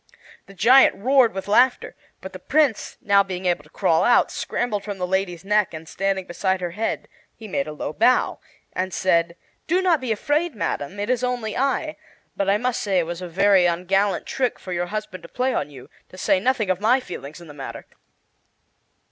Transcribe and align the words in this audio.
The 0.47 0.55
giant 0.55 0.95
roared 0.95 1.31
with 1.31 1.47
laughter, 1.47 1.95
but 2.21 2.33
the 2.33 2.39
Prince, 2.39 2.97
now 3.01 3.21
being 3.21 3.45
able 3.45 3.63
to 3.63 3.69
crawl 3.69 4.03
out, 4.03 4.31
scrambled 4.31 4.83
from 4.83 4.97
the 4.97 5.05
lady's 5.05 5.45
neck, 5.45 5.75
and, 5.75 5.87
standing 5.87 6.25
beside 6.25 6.59
her 6.59 6.71
head, 6.71 7.07
he 7.35 7.47
made 7.47 7.67
a 7.67 7.71
low 7.71 7.93
bow 7.93 8.39
and 8.73 8.91
said: 8.95 9.35
"Do 9.67 9.79
not 9.79 10.01
be 10.01 10.11
afraid, 10.11 10.55
Madam; 10.55 10.99
it 10.99 11.11
is 11.11 11.23
only 11.23 11.55
I. 11.55 11.97
But 12.35 12.49
I 12.49 12.57
must 12.57 12.81
say 12.81 12.97
it 12.97 13.05
was 13.05 13.21
a 13.21 13.27
very 13.27 13.67
ungallant 13.67 14.25
trick 14.25 14.57
for 14.57 14.73
your 14.73 14.87
husband 14.87 15.21
to 15.21 15.29
play 15.29 15.53
on 15.53 15.69
you, 15.69 15.87
to 16.09 16.17
say 16.17 16.39
nothing 16.39 16.71
of 16.71 16.81
my 16.81 16.99
feelings 16.99 17.39
in 17.39 17.47
the 17.47 17.53
matter." 17.53 17.85